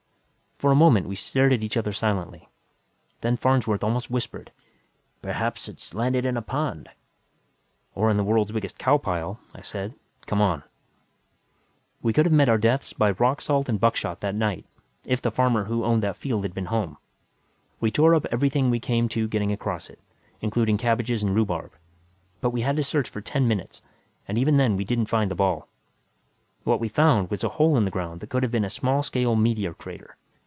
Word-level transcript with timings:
For 0.57 0.71
a 0.71 0.75
moment, 0.75 1.07
we 1.07 1.15
stared 1.15 1.53
at 1.53 1.63
each 1.63 1.75
other 1.75 1.91
silently. 1.91 2.47
Then 3.21 3.35
Farnsworth 3.35 3.83
almost 3.83 4.11
whispered, 4.11 4.51
"Perhaps 5.23 5.67
it's 5.67 5.95
landed 5.95 6.23
in 6.23 6.37
a 6.37 6.41
pond." 6.43 6.87
"Or 7.95 8.11
in 8.11 8.17
the 8.17 8.23
world's 8.23 8.51
biggest 8.51 8.77
cow 8.77 8.99
pile," 8.99 9.39
I 9.55 9.63
said. 9.63 9.95
"Come 10.27 10.39
on!" 10.39 10.61
We 12.03 12.13
could 12.13 12.27
have 12.27 12.31
met 12.33 12.47
our 12.47 12.59
deaths 12.59 12.93
by 12.93 13.09
rock 13.09 13.41
salt 13.41 13.69
and 13.69 13.79
buckshot 13.79 14.19
that 14.19 14.35
night, 14.35 14.67
if 15.03 15.19
the 15.19 15.31
farmer 15.31 15.63
who 15.63 15.83
owned 15.83 16.03
that 16.03 16.15
field 16.15 16.43
had 16.43 16.53
been 16.53 16.65
home. 16.67 16.97
We 17.79 17.89
tore 17.89 18.13
up 18.13 18.27
everything 18.31 18.69
we 18.69 18.79
came 18.79 19.09
to 19.09 19.27
getting 19.27 19.51
across 19.51 19.89
it 19.89 19.97
including 20.41 20.77
cabbages 20.77 21.23
and 21.23 21.33
rhubarb. 21.33 21.71
But 22.39 22.51
we 22.51 22.61
had 22.61 22.75
to 22.77 22.83
search 22.83 23.09
for 23.09 23.19
ten 23.21 23.47
minutes, 23.47 23.81
and 24.27 24.37
even 24.37 24.57
then 24.57 24.77
we 24.77 24.83
didn't 24.85 25.05
find 25.09 25.31
the 25.31 25.33
ball. 25.33 25.69
What 26.63 26.79
we 26.79 26.87
found 26.87 27.31
was 27.31 27.43
a 27.43 27.49
hole 27.49 27.77
in 27.77 27.85
the 27.85 27.89
ground 27.89 28.19
that 28.19 28.29
could 28.29 28.43
have 28.43 28.51
been 28.51 28.63
a 28.63 28.69
small 28.69 29.01
scale 29.01 29.35
meteor 29.35 29.73
crater. 29.73 30.17